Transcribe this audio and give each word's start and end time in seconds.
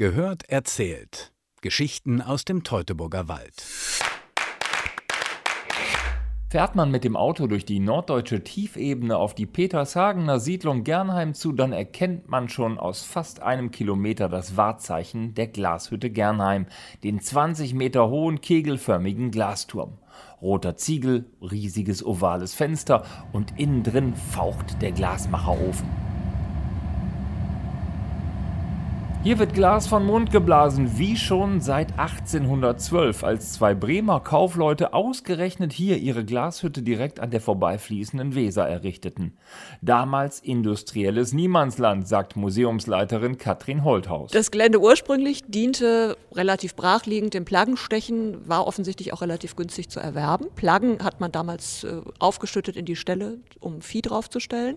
Gehört 0.00 0.48
erzählt. 0.48 1.32
Geschichten 1.60 2.22
aus 2.22 2.44
dem 2.44 2.62
Teutoburger 2.62 3.26
Wald. 3.26 3.66
Fährt 6.50 6.76
man 6.76 6.92
mit 6.92 7.02
dem 7.02 7.16
Auto 7.16 7.48
durch 7.48 7.64
die 7.64 7.80
norddeutsche 7.80 8.44
Tiefebene 8.44 9.16
auf 9.16 9.34
die 9.34 9.46
Petershagener 9.46 10.38
Siedlung 10.38 10.84
Gernheim 10.84 11.34
zu, 11.34 11.50
dann 11.50 11.72
erkennt 11.72 12.28
man 12.28 12.48
schon 12.48 12.78
aus 12.78 13.02
fast 13.02 13.42
einem 13.42 13.72
Kilometer 13.72 14.28
das 14.28 14.56
Wahrzeichen 14.56 15.34
der 15.34 15.48
Glashütte 15.48 16.10
Gernheim, 16.10 16.66
den 17.02 17.20
20 17.20 17.74
Meter 17.74 18.08
hohen 18.08 18.40
kegelförmigen 18.40 19.32
Glasturm. 19.32 19.98
Roter 20.40 20.76
Ziegel, 20.76 21.28
riesiges 21.42 22.06
ovales 22.06 22.54
Fenster 22.54 23.04
und 23.32 23.58
innen 23.58 23.82
drin 23.82 24.14
faucht 24.14 24.80
der 24.80 24.92
Glasmacherofen. 24.92 26.07
Hier 29.24 29.40
wird 29.40 29.52
Glas 29.52 29.88
von 29.88 30.06
Mund 30.06 30.30
geblasen, 30.30 30.96
wie 30.96 31.16
schon 31.16 31.60
seit 31.60 31.98
1812, 31.98 33.24
als 33.24 33.52
zwei 33.52 33.74
Bremer 33.74 34.20
Kaufleute 34.20 34.94
ausgerechnet 34.94 35.72
hier 35.72 35.98
ihre 35.98 36.24
Glashütte 36.24 36.82
direkt 36.82 37.18
an 37.18 37.32
der 37.32 37.40
vorbeifließenden 37.40 38.36
Weser 38.36 38.68
errichteten. 38.68 39.36
Damals 39.82 40.38
industrielles 40.38 41.32
Niemandsland, 41.32 42.06
sagt 42.06 42.36
Museumsleiterin 42.36 43.38
Katrin 43.38 43.82
Holthaus. 43.82 44.30
Das 44.30 44.52
Gelände 44.52 44.80
ursprünglich 44.80 45.42
diente 45.48 46.16
relativ 46.32 46.76
brachliegend 46.76 47.34
dem 47.34 47.44
Plaggenstechen, 47.44 48.48
war 48.48 48.68
offensichtlich 48.68 49.12
auch 49.12 49.20
relativ 49.20 49.56
günstig 49.56 49.90
zu 49.90 49.98
erwerben. 49.98 50.46
Plaggen 50.54 51.02
hat 51.02 51.18
man 51.18 51.32
damals 51.32 51.82
äh, 51.82 52.02
aufgeschüttet 52.20 52.76
in 52.76 52.84
die 52.84 52.96
Stelle, 52.96 53.38
um 53.58 53.80
Vieh 53.82 54.00
draufzustellen. 54.00 54.76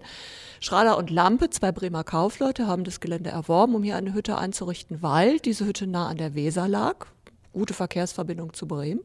Schrader 0.60 0.98
und 0.98 1.12
Lampe, 1.12 1.52
zwei 1.52 1.72
Bremer 1.72 2.04
Kaufleute, 2.04 2.66
haben 2.66 2.84
das 2.84 3.00
Gelände 3.00 3.30
erworben, 3.30 3.76
um 3.76 3.84
hier 3.84 3.96
eine 3.96 4.14
Hütte 4.14 4.32
einzurichten, 4.42 5.02
weil 5.02 5.40
diese 5.40 5.66
Hütte 5.66 5.88
nah 5.88 6.08
an 6.08 6.18
der 6.18 6.36
Weser 6.36 6.68
lag. 6.68 7.08
Gute 7.54 7.74
Verkehrsverbindung 7.74 8.54
zu 8.54 8.66
Bremen. 8.66 9.02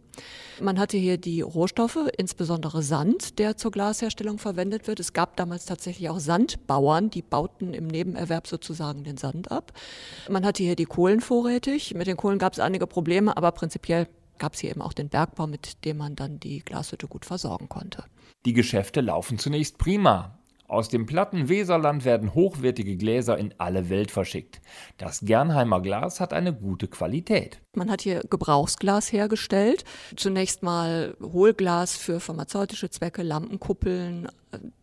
Man 0.61 0.79
hatte 0.79 0.97
hier 0.97 1.19
die 1.19 1.41
Rohstoffe, 1.41 1.99
insbesondere 2.17 2.81
Sand, 2.83 3.41
der 3.41 3.57
zur 3.57 3.73
Glasherstellung 3.73 4.39
verwendet 4.39 4.87
wird. 4.87 5.01
Es 5.01 5.13
gab 5.13 5.37
damals 5.37 5.65
tatsächlich 5.67 6.09
auch 6.11 6.21
Sandbauern, 6.21 7.11
die 7.11 7.23
bauten 7.23 7.75
im 7.75 7.89
Nebenerwerb 7.89 8.47
sozusagen 8.47 9.03
den 9.03 9.17
Sand 9.17 9.51
ab. 9.51 9.73
Man 10.31 10.47
hatte 10.47 10.63
hier 10.63 10.77
die 10.77 10.85
Kohlen 10.85 11.21
vorrätig. 11.21 11.95
Mit 11.95 12.07
den 12.07 12.17
Kohlen 12.17 12.39
gab 12.39 12.53
es 12.53 12.61
einige 12.61 12.87
Probleme, 12.87 13.37
aber 13.37 13.51
prinzipiell 13.51 14.07
gab 14.39 14.55
es 14.55 14.61
hier 14.61 14.71
eben 14.71 14.83
auch 14.83 14.93
den 14.93 15.09
Bergbau, 15.09 15.49
mit 15.49 15.85
dem 15.85 15.97
man 15.97 16.15
dann 16.15 16.39
die 16.39 16.61
Glashütte 16.61 17.09
gut 17.09 17.25
versorgen 17.25 17.69
konnte. 17.69 18.05
Die 18.45 18.53
Geschäfte 18.53 19.01
laufen 19.01 19.41
zunächst 19.41 19.77
prima. 19.77 20.39
Aus 20.69 20.89
dem 20.89 21.07
platten 21.07 21.49
Weserland 21.49 22.05
werden 22.05 22.35
hochwertige 22.35 22.97
Gläser 22.97 23.39
in 23.39 23.55
alle 23.59 23.89
Welt 23.89 24.11
verschickt. 24.11 24.61
Das 24.99 25.21
Gernheimer 25.21 25.81
Glas 25.81 26.19
hat 26.19 26.33
eine 26.33 26.53
gute 26.53 26.89
Qualität. 26.89 27.61
Man 27.75 27.91
hat 27.91 28.03
hier 28.03 28.23
Gebrauchsglas 28.29 29.13
hergestellt. 29.13 29.85
Zunächst 30.17 30.63
mal 30.63 31.17
Hohlglas 31.23 31.97
für 31.97 32.19
pharmazeutische 32.19 32.91
Zwecke, 32.91 33.23
Lampenkuppeln, 33.23 34.29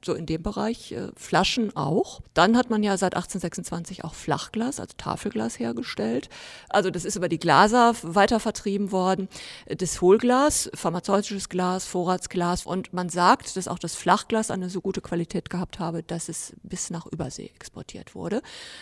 so 0.03 0.13
in 0.13 0.25
dem 0.25 0.41
Bereich, 0.41 0.91
äh, 0.91 1.09
Flaschen 1.15 1.75
auch. 1.75 2.21
Dann 2.33 2.57
hat 2.57 2.69
man 2.69 2.83
ja 2.83 2.97
seit 2.97 3.15
1826 3.15 4.03
auch 4.03 4.13
Flachglas, 4.13 4.79
also 4.79 4.93
Tafelglas 4.97 5.59
hergestellt. 5.59 6.29
Also 6.69 6.89
das 6.89 7.05
ist 7.05 7.15
über 7.15 7.29
die 7.29 7.39
Glaser 7.39 7.95
weiter 8.01 8.39
vertrieben 8.39 8.91
worden. 8.91 9.29
Das 9.67 10.01
Hohlglas, 10.01 10.69
pharmazeutisches 10.73 11.49
Glas, 11.49 11.85
Vorratsglas 11.85 12.65
und 12.65 12.93
man 12.93 13.09
sagt, 13.09 13.55
dass 13.55 13.67
auch 13.67 13.79
das 13.79 13.95
Flachglas 13.95 14.51
eine 14.51 14.69
so 14.69 14.81
gute 14.81 15.01
Qualität 15.01 15.49
gehabt 15.49 15.79
habe, 15.79 16.03
dass 16.03 16.29
es 16.29 16.53
bis 16.63 16.89
nach 16.89 17.05
Übersee 17.07 17.51
exportiert 17.55 18.15
wurde. 18.15 18.41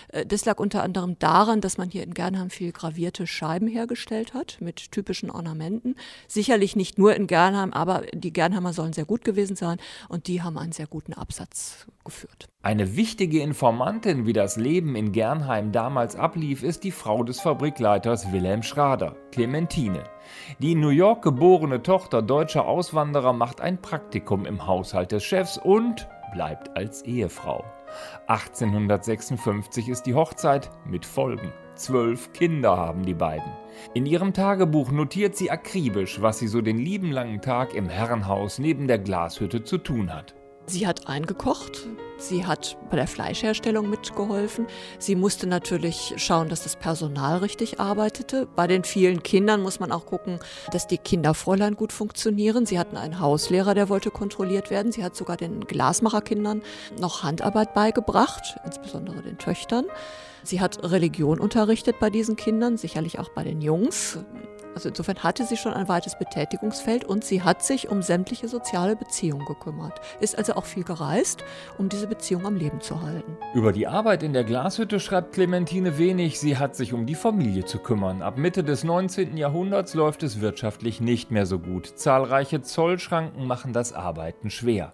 Äh, 0.09 0.25
das 0.25 0.45
lag 0.45 0.59
unter 0.59 0.83
anderem 0.83 1.17
daran, 1.19 1.61
dass 1.61 1.77
man 1.77 1.89
hier 1.89 2.03
in 2.03 2.13
Gernheim 2.13 2.49
viel 2.49 2.71
gravierte 2.71 3.27
Scheiben 3.27 3.67
hergestellt 3.67 4.33
hat 4.33 4.57
mit 4.59 4.91
typischen 4.91 5.29
Ornamenten. 5.29 5.95
Sicherlich 6.27 6.75
nicht 6.75 6.97
nur 6.97 7.15
in 7.15 7.27
Gernheim, 7.27 7.73
aber 7.73 8.03
die 8.13 8.33
Gernheimer 8.33 8.73
sollen 8.73 8.93
sehr 8.93 9.05
gut 9.05 9.23
gewesen 9.23 9.55
sein 9.55 9.77
und 10.09 10.27
die 10.27 10.41
haben 10.41 10.57
einen 10.57 10.71
sehr 10.71 10.80
guten 10.87 11.13
Absatz 11.13 11.87
geführt. 12.03 12.47
Eine 12.63 12.95
wichtige 12.95 13.41
Informantin, 13.41 14.25
wie 14.25 14.33
das 14.33 14.57
Leben 14.57 14.95
in 14.95 15.11
Gernheim 15.11 15.71
damals 15.71 16.15
ablief, 16.15 16.63
ist 16.63 16.83
die 16.83 16.91
Frau 16.91 17.23
des 17.23 17.39
Fabrikleiters 17.41 18.31
Wilhelm 18.31 18.63
Schrader, 18.63 19.15
Clementine. 19.31 20.03
Die 20.59 20.73
in 20.73 20.79
New 20.79 20.89
York 20.89 21.23
geborene 21.23 21.81
Tochter 21.81 22.21
deutscher 22.21 22.65
Auswanderer 22.65 23.33
macht 23.33 23.61
ein 23.61 23.81
Praktikum 23.81 24.45
im 24.45 24.67
Haushalt 24.67 25.11
des 25.11 25.23
Chefs 25.23 25.57
und 25.57 26.07
bleibt 26.33 26.75
als 26.75 27.01
Ehefrau. 27.03 27.63
1856 28.27 29.89
ist 29.89 30.03
die 30.03 30.15
Hochzeit 30.15 30.69
mit 30.85 31.05
Folgen. 31.05 31.51
Zwölf 31.75 32.31
Kinder 32.33 32.77
haben 32.77 33.05
die 33.05 33.13
beiden. 33.13 33.51
In 33.93 34.05
ihrem 34.05 34.33
Tagebuch 34.33 34.91
notiert 34.91 35.35
sie 35.35 35.51
akribisch, 35.51 36.21
was 36.21 36.39
sie 36.39 36.47
so 36.47 36.61
den 36.61 36.77
lieben 36.77 37.11
langen 37.11 37.41
Tag 37.41 37.73
im 37.73 37.89
Herrenhaus 37.89 38.59
neben 38.59 38.87
der 38.87 38.99
Glashütte 38.99 39.63
zu 39.63 39.77
tun 39.77 40.13
hat. 40.13 40.35
Sie 40.67 40.87
hat 40.87 41.07
eingekocht, 41.07 41.87
sie 42.17 42.45
hat 42.45 42.77
bei 42.89 42.95
der 42.95 43.07
Fleischherstellung 43.07 43.89
mitgeholfen. 43.89 44.67
Sie 44.99 45.15
musste 45.15 45.47
natürlich 45.47 46.13
schauen, 46.17 46.49
dass 46.49 46.63
das 46.63 46.75
Personal 46.75 47.39
richtig 47.39 47.79
arbeitete. 47.79 48.47
Bei 48.55 48.67
den 48.67 48.83
vielen 48.83 49.21
Kindern 49.21 49.61
muss 49.61 49.79
man 49.79 49.91
auch 49.91 50.05
gucken, 50.05 50.39
dass 50.71 50.87
die 50.87 50.97
Kinderfräulein 50.97 51.75
gut 51.75 51.91
funktionieren. 51.91 52.65
Sie 52.65 52.79
hatten 52.79 52.95
einen 52.95 53.19
Hauslehrer, 53.19 53.73
der 53.73 53.89
wollte 53.89 54.11
kontrolliert 54.11 54.69
werden. 54.69 54.91
Sie 54.91 55.03
hat 55.03 55.15
sogar 55.15 55.35
den 55.35 55.61
Glasmacherkindern 55.61 56.61
noch 56.99 57.23
Handarbeit 57.23 57.73
beigebracht, 57.73 58.57
insbesondere 58.63 59.21
den 59.23 59.37
Töchtern. 59.37 59.85
Sie 60.43 60.61
hat 60.61 60.83
Religion 60.83 61.39
unterrichtet 61.39 61.99
bei 61.99 62.09
diesen 62.09 62.35
Kindern, 62.35 62.77
sicherlich 62.77 63.19
auch 63.19 63.29
bei 63.29 63.43
den 63.43 63.61
Jungs. 63.61 64.19
Also 64.75 64.89
insofern 64.89 65.17
hatte 65.23 65.45
sie 65.45 65.57
schon 65.57 65.73
ein 65.73 65.87
weites 65.87 66.17
Betätigungsfeld 66.17 67.03
und 67.03 67.23
sie 67.23 67.41
hat 67.41 67.63
sich 67.63 67.89
um 67.89 68.01
sämtliche 68.01 68.47
soziale 68.47 68.95
Beziehungen 68.95 69.45
gekümmert. 69.45 69.99
Ist 70.19 70.37
also 70.37 70.53
auch 70.53 70.65
viel 70.65 70.83
gereist, 70.83 71.43
um 71.77 71.89
diese 71.89 72.07
Beziehung 72.07 72.45
am 72.45 72.55
Leben 72.55 72.81
zu 72.81 73.01
halten. 73.01 73.37
Über 73.53 73.73
die 73.73 73.87
Arbeit 73.87 74.23
in 74.23 74.33
der 74.33 74.43
Glashütte 74.43 74.99
schreibt 74.99 75.33
Clementine 75.33 75.97
wenig. 75.97 76.39
Sie 76.39 76.57
hat 76.57 76.75
sich 76.75 76.93
um 76.93 77.05
die 77.05 77.15
Familie 77.15 77.65
zu 77.65 77.79
kümmern. 77.79 78.21
Ab 78.21 78.37
Mitte 78.37 78.63
des 78.63 78.83
19. 78.83 79.37
Jahrhunderts 79.37 79.93
läuft 79.93 80.23
es 80.23 80.41
wirtschaftlich 80.41 81.01
nicht 81.01 81.31
mehr 81.31 81.45
so 81.45 81.59
gut. 81.59 81.87
Zahlreiche 81.97 82.61
Zollschranken 82.61 83.45
machen 83.47 83.73
das 83.73 83.93
Arbeiten 83.93 84.49
schwer. 84.49 84.93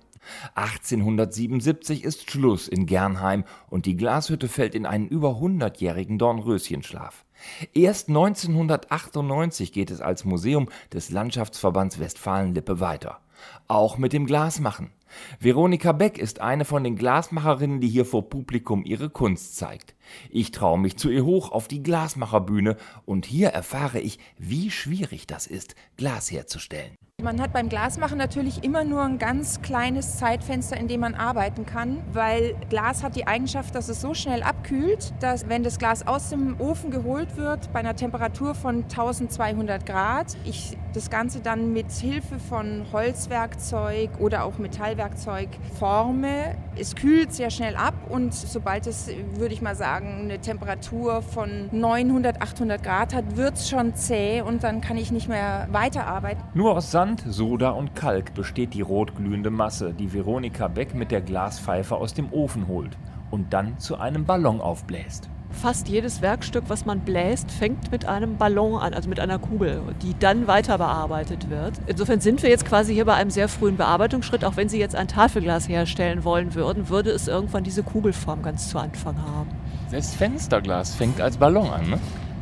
1877 0.56 2.04
ist 2.04 2.30
Schluss 2.30 2.68
in 2.68 2.86
Gernheim 2.86 3.46
und 3.70 3.86
die 3.86 3.96
Glashütte 3.96 4.48
fällt 4.48 4.76
in 4.76 4.86
einen 4.86 5.08
über 5.08 5.38
100-jährigen 5.38 6.18
Dornröschenschlaf. 6.18 7.26
Erst 7.74 8.10
1998 8.10 9.72
geht 9.72 9.92
es 9.92 10.02
als 10.02 10.26
Museum 10.26 10.70
des 10.94 11.10
Landschaftsverbands 11.10 12.00
Westfalen-Lippe 12.00 12.80
weiter. 12.80 13.20
Auch 13.68 13.98
mit 13.98 14.14
dem 14.14 14.26
Glasmachen. 14.26 14.92
Veronika 15.40 15.92
Beck 15.92 16.18
ist 16.18 16.42
eine 16.42 16.66
von 16.66 16.84
den 16.84 16.96
Glasmacherinnen, 16.96 17.80
die 17.80 17.88
hier 17.88 18.06
vor 18.06 18.30
Publikum 18.30 18.84
ihre 18.84 19.10
Kunst 19.10 19.58
zeigt. 19.58 19.96
Ich 20.30 20.52
traue 20.52 20.80
mich 20.80 20.98
zu 20.98 21.10
ihr 21.10 21.26
hoch 21.26 21.52
auf 21.52 21.68
die 21.68 21.84
Glasmacherbühne 21.84 22.78
und 23.06 23.26
hier 23.26 23.50
erfahre 23.50 24.00
ich, 24.00 24.20
wie 24.38 24.72
schwierig 24.72 25.28
das 25.28 25.48
ist, 25.48 25.76
Glas 25.98 26.32
herzustellen. 26.32 26.98
Man 27.20 27.42
hat 27.42 27.52
beim 27.52 27.68
Glasmachen 27.68 28.20
natürlich 28.20 28.64
immer 28.64 28.84
nur 28.84 29.02
ein 29.02 29.18
ganz 29.18 29.64
kleines 29.64 30.18
Zeitfenster, 30.18 30.78
in 30.78 30.88
dem 30.88 31.00
man 31.00 31.16
arbeiten 31.16 31.66
kann, 31.66 32.04
weil 32.14 32.54
Glas 32.70 33.02
hat 33.02 33.16
die 33.16 33.26
Eigenschaft, 33.26 33.74
dass 33.74 33.90
es 33.90 34.02
so 34.02 34.14
schnell 34.14 34.44
abkühlt, 34.44 35.16
dass 35.20 35.50
wenn 35.50 35.64
das 35.64 35.80
Glas 35.80 36.06
aus 36.06 36.30
dem 36.30 36.62
Ofen 36.62 36.92
geholt 36.92 37.36
wird, 37.36 37.74
bei 37.74 37.80
einer 37.80 37.96
Temperatur 37.96 38.54
von 38.54 38.84
1200 38.84 39.84
Grad, 39.84 40.38
ich 40.46 40.78
das 40.94 41.10
Ganze 41.10 41.42
dann 41.42 41.74
mit 41.74 41.92
Hilfe 41.92 42.38
von 42.38 42.86
Holzwerkzeug 42.92 44.12
oder 44.20 44.44
auch 44.44 44.60
Metallwerkzeug 44.60 45.50
forme. 45.80 46.56
Es 46.76 46.96
kühlt 46.96 47.34
sehr 47.34 47.50
schnell 47.50 47.76
ab 47.76 47.96
und 48.10 48.32
sobald 48.32 48.86
es, 48.86 49.10
würde 49.34 49.56
ich 49.56 49.64
mal 49.64 49.76
sagen, 49.76 49.97
eine 50.06 50.40
Temperatur 50.40 51.22
von 51.22 51.70
900, 51.72 52.42
800 52.42 52.84
Grad 52.84 53.14
hat, 53.14 53.36
wird 53.38 53.56
es 53.56 53.70
schon 53.70 53.96
zäh 53.96 54.42
und 54.42 54.64
dann 54.64 54.82
kann 54.82 54.98
ich 54.98 55.12
nicht 55.12 55.28
mehr 55.28 55.68
weiterarbeiten. 55.72 56.44
Nur 56.54 56.76
aus 56.76 56.92
Sand, 56.92 57.24
Soda 57.28 57.70
und 57.72 57.96
Kalk 57.96 58.34
besteht 58.34 58.74
die 58.74 58.82
rotglühende 58.82 59.50
Masse, 59.50 59.94
die 59.94 60.14
Veronika 60.14 60.68
Beck 60.68 60.96
mit 60.96 61.12
der 61.12 61.22
Glaspfeife 61.22 61.96
aus 61.96 62.14
dem 62.14 62.32
Ofen 62.32 62.68
holt 62.68 62.98
und 63.32 63.54
dann 63.54 63.80
zu 63.80 63.98
einem 63.98 64.26
Ballon 64.26 64.62
aufbläst. 64.62 65.30
Fast 65.52 65.88
jedes 65.88 66.22
Werkstück, 66.22 66.66
was 66.68 66.86
man 66.86 67.00
bläst, 67.00 67.52
fängt 67.52 67.92
mit 67.92 68.06
einem 68.06 68.38
Ballon 68.38 68.80
an, 68.80 68.94
also 68.94 69.10
mit 69.10 69.20
einer 69.20 69.40
Kugel, 69.40 69.82
die 70.04 70.14
dann 70.20 70.48
weiter 70.48 70.78
bearbeitet 70.78 71.50
wird. 71.50 71.74
Insofern 71.88 72.20
sind 72.20 72.44
wir 72.44 72.50
jetzt 72.50 72.66
quasi 72.66 72.94
hier 72.94 73.06
bei 73.06 73.16
einem 73.16 73.32
sehr 73.32 73.48
frühen 73.48 73.78
Bearbeitungsschritt. 73.78 74.46
Auch 74.46 74.56
wenn 74.58 74.70
Sie 74.70 74.78
jetzt 74.78 74.96
ein 74.96 75.08
Tafelglas 75.08 75.68
herstellen 75.68 76.24
wollen 76.24 76.54
würden, 76.54 76.90
würde 76.90 77.10
es 77.10 77.28
irgendwann 77.28 77.64
diese 77.64 77.82
Kugelform 77.82 78.44
ganz 78.44 78.70
zu 78.70 78.78
Anfang 78.78 79.18
haben. 79.18 79.50
Selbst 79.90 80.16
Fensterglas 80.16 80.94
fängt 80.94 81.22
als 81.22 81.38
Ballon 81.38 81.70
an, 81.70 81.90
ne? 81.90 82.00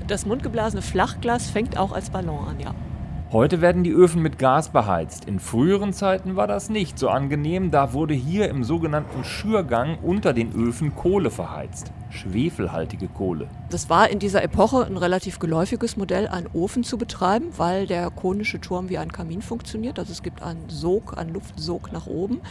Das 0.07 0.25
mundgeblasene 0.25 0.81
Flachglas 0.81 1.49
fängt 1.49 1.77
auch 1.77 1.91
als 1.91 2.09
Ballon 2.09 2.47
an, 2.47 2.59
ja. 2.59 2.75
Heute 3.31 3.59
werden 3.59 3.83
die 3.83 3.91
Öfen 3.91 4.21
mit 4.21 4.37
Gas 4.37 4.69
beheizt. 4.69 5.25
In 5.25 5.39
früheren 5.39 5.93
Zeiten 5.93 6.35
war 6.35 6.47
das 6.47 6.69
nicht 6.69 6.99
so 6.99 7.09
angenehm, 7.09 7.71
da 7.71 7.91
wurde 7.93 8.13
hier 8.13 8.49
im 8.49 8.63
sogenannten 8.63 9.23
Schürgang 9.23 9.97
unter 10.01 10.31
den 10.31 10.53
Öfen 10.53 10.95
Kohle 10.95 11.31
verheizt. 11.31 11.91
Schwefelhaltige 12.15 13.07
Kohle. 13.07 13.47
Das 13.69 13.89
war 13.89 14.09
in 14.09 14.19
dieser 14.19 14.44
Epoche 14.44 14.85
ein 14.85 14.97
relativ 14.97 15.39
geläufiges 15.39 15.97
Modell, 15.97 16.27
einen 16.27 16.47
Ofen 16.53 16.83
zu 16.83 16.97
betreiben, 16.97 17.47
weil 17.57 17.88
der 17.88 18.09
konische 18.09 18.59
Turm 18.62 18.89
wie 18.89 18.97
ein 18.97 19.12
Kamin 19.12 19.41
funktioniert. 19.41 20.00
Also 20.00 20.12
es 20.12 20.23
gibt 20.23 20.41
einen 20.41 20.69
Sog, 20.69 21.17
einen 21.17 21.33
Luftsog 21.33 21.91
nach 21.91 22.07
oben. 22.07 22.41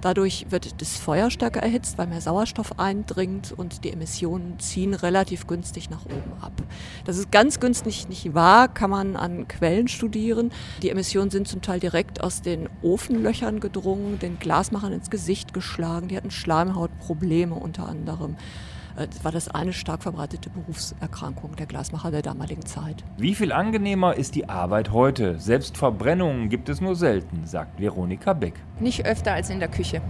Dadurch 0.00 0.46
wird 0.50 0.80
das 0.80 0.98
Feuer 0.98 1.30
stärker 1.30 1.60
erhitzt, 1.60 1.98
weil 1.98 2.06
mehr 2.06 2.20
Sauerstoff 2.20 2.78
eindringt 2.78 3.52
und 3.56 3.84
die 3.84 3.92
Emissionen 3.92 4.58
ziehen 4.58 4.94
relativ 4.94 5.46
günstig 5.46 5.90
nach 5.90 6.04
oben 6.04 6.32
ab. 6.40 6.52
Das 7.04 7.16
ist 7.16 7.30
ganz 7.30 7.60
günstig 7.60 8.08
nicht 8.08 8.34
wahr, 8.34 8.68
kann 8.68 8.90
man 8.90 9.16
an 9.16 9.48
Quellen 9.48 9.88
studieren. 9.88 10.52
Die 10.82 10.90
Emissionen 10.90 11.30
sind 11.30 11.48
zum 11.48 11.62
Teil 11.62 11.80
direkt 11.80 12.22
aus 12.22 12.42
den 12.42 12.68
Ofenlöchern 12.82 13.60
gedrungen, 13.60 14.18
den 14.18 14.38
Glasmachern 14.38 14.92
ins 14.92 15.10
Gesicht 15.10 15.54
geschlagen. 15.54 16.08
Die 16.08 16.16
hatten 16.16 16.30
Schleimhautprobleme 16.30 17.54
unter 17.54 17.88
anderem. 17.88 18.36
Äh, 18.96 19.08
war 19.22 19.32
das 19.32 19.48
eine 19.48 19.72
stark 19.72 20.02
verbreitete 20.02 20.50
Berufserkrankung 20.50 21.56
der 21.56 21.66
Glasmacher 21.66 22.10
der 22.10 22.22
damaligen 22.22 22.64
Zeit. 22.64 23.04
Wie 23.16 23.34
viel 23.34 23.52
angenehmer 23.52 24.14
ist 24.14 24.34
die 24.34 24.48
Arbeit 24.48 24.92
heute? 24.92 25.38
Selbst 25.40 25.76
Verbrennungen 25.76 26.48
gibt 26.48 26.68
es 26.68 26.80
nur 26.80 26.94
selten, 26.94 27.46
sagt 27.46 27.80
Veronika 27.80 28.32
Beck. 28.32 28.54
Nicht 28.78 29.04
öfter 29.04 29.32
als 29.32 29.50
in 29.50 29.58
der 29.58 29.68
Küche. 29.68 30.00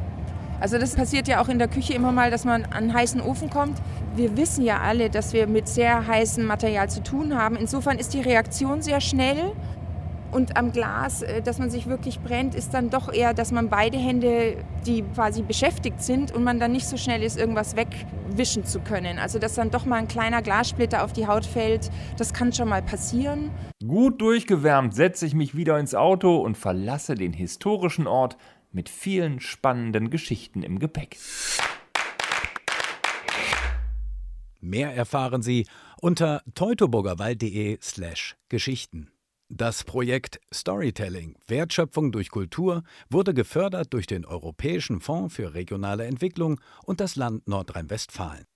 Also 0.60 0.78
das 0.78 0.94
passiert 0.94 1.28
ja 1.28 1.42
auch 1.42 1.48
in 1.48 1.58
der 1.58 1.68
Küche 1.68 1.94
immer 1.94 2.12
mal, 2.12 2.30
dass 2.30 2.44
man 2.44 2.64
an 2.64 2.72
einen 2.72 2.94
heißen 2.94 3.20
Ofen 3.20 3.50
kommt. 3.50 3.80
Wir 4.14 4.36
wissen 4.36 4.64
ja 4.64 4.80
alle, 4.80 5.10
dass 5.10 5.32
wir 5.32 5.46
mit 5.46 5.68
sehr 5.68 6.06
heißem 6.06 6.44
Material 6.44 6.88
zu 6.88 7.02
tun 7.02 7.34
haben. 7.36 7.56
Insofern 7.56 7.98
ist 7.98 8.14
die 8.14 8.20
Reaktion 8.20 8.80
sehr 8.80 9.00
schnell 9.00 9.52
und 10.34 10.56
am 10.56 10.72
Glas, 10.72 11.22
äh, 11.22 11.40
dass 11.40 11.58
man 11.58 11.70
sich 11.70 11.86
wirklich 11.86 12.20
brennt, 12.20 12.54
ist 12.54 12.74
dann 12.74 12.90
doch 12.90 13.12
eher, 13.12 13.32
dass 13.34 13.52
man 13.52 13.68
beide 13.68 13.96
Hände, 13.96 14.56
die 14.84 15.02
quasi 15.14 15.42
beschäftigt 15.42 16.02
sind 16.02 16.32
und 16.32 16.42
man 16.42 16.58
dann 16.58 16.72
nicht 16.72 16.86
so 16.86 16.96
schnell 16.96 17.22
ist, 17.22 17.38
irgendwas 17.38 17.76
wegwischen 17.76 18.64
zu 18.64 18.80
können. 18.80 19.18
Also 19.18 19.38
dass 19.38 19.54
dann 19.54 19.70
doch 19.70 19.86
mal 19.86 19.96
ein 19.96 20.08
kleiner 20.08 20.42
Glassplitter 20.42 21.04
auf 21.04 21.12
die 21.12 21.26
Haut 21.26 21.46
fällt, 21.46 21.90
das 22.18 22.34
kann 22.34 22.52
schon 22.52 22.68
mal 22.68 22.82
passieren. 22.82 23.50
Gut 23.86 24.20
durchgewärmt 24.20 24.94
setze 24.94 25.24
ich 25.24 25.34
mich 25.34 25.56
wieder 25.56 25.78
ins 25.78 25.94
Auto 25.94 26.36
und 26.38 26.58
verlasse 26.58 27.14
den 27.14 27.32
historischen 27.32 28.06
Ort 28.06 28.36
mit 28.72 28.88
vielen 28.88 29.38
spannenden 29.38 30.10
Geschichten 30.10 30.62
im 30.62 30.80
Gepäck. 30.80 31.16
Mehr 34.60 34.94
erfahren 34.94 35.42
Sie 35.42 35.66
unter 36.00 36.42
teutoburgerwald.de 36.54 37.78
slash 37.80 38.34
Geschichten. 38.48 39.13
Das 39.50 39.84
Projekt 39.84 40.40
Storytelling 40.52 41.36
Wertschöpfung 41.46 42.12
durch 42.12 42.30
Kultur 42.30 42.82
wurde 43.10 43.34
gefördert 43.34 43.92
durch 43.92 44.06
den 44.06 44.24
Europäischen 44.24 45.00
Fonds 45.00 45.34
für 45.34 45.52
regionale 45.52 46.06
Entwicklung 46.06 46.60
und 46.84 47.00
das 47.00 47.14
Land 47.14 47.46
Nordrhein-Westfalen. 47.46 48.46